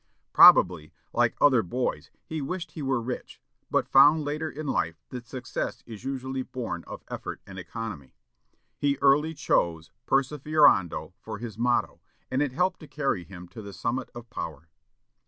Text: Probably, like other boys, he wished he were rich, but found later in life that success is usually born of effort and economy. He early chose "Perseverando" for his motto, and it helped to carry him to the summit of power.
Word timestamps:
Probably, 0.33 0.91
like 1.13 1.35
other 1.39 1.61
boys, 1.61 2.09
he 2.25 2.41
wished 2.41 2.71
he 2.71 2.81
were 2.81 2.99
rich, 2.99 3.39
but 3.69 3.87
found 3.87 4.25
later 4.25 4.49
in 4.49 4.65
life 4.65 4.99
that 5.09 5.27
success 5.27 5.83
is 5.85 6.03
usually 6.03 6.41
born 6.41 6.83
of 6.87 7.03
effort 7.07 7.39
and 7.45 7.59
economy. 7.59 8.15
He 8.79 8.97
early 8.99 9.35
chose 9.35 9.91
"Perseverando" 10.07 11.13
for 11.19 11.37
his 11.37 11.55
motto, 11.55 12.01
and 12.31 12.41
it 12.41 12.51
helped 12.51 12.79
to 12.79 12.87
carry 12.87 13.25
him 13.25 13.47
to 13.49 13.61
the 13.61 13.73
summit 13.73 14.09
of 14.15 14.27
power. 14.31 14.69